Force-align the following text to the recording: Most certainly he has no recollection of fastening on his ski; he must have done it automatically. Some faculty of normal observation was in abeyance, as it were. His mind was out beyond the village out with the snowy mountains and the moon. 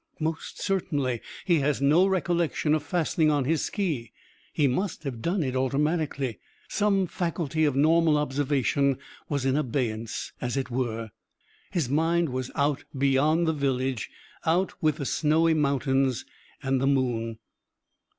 Most 0.19 0.59
certainly 0.59 1.21
he 1.45 1.59
has 1.59 1.79
no 1.79 2.07
recollection 2.07 2.73
of 2.73 2.81
fastening 2.81 3.29
on 3.29 3.45
his 3.45 3.63
ski; 3.63 4.13
he 4.51 4.65
must 4.67 5.03
have 5.03 5.21
done 5.21 5.43
it 5.43 5.55
automatically. 5.55 6.39
Some 6.69 7.05
faculty 7.05 7.65
of 7.65 7.75
normal 7.75 8.17
observation 8.17 8.97
was 9.29 9.45
in 9.45 9.55
abeyance, 9.55 10.31
as 10.41 10.57
it 10.57 10.71
were. 10.71 11.11
His 11.69 11.87
mind 11.87 12.29
was 12.29 12.49
out 12.55 12.83
beyond 12.97 13.47
the 13.47 13.53
village 13.53 14.09
out 14.43 14.73
with 14.81 14.95
the 14.95 15.05
snowy 15.05 15.53
mountains 15.53 16.25
and 16.63 16.81
the 16.81 16.87
moon. 16.87 17.37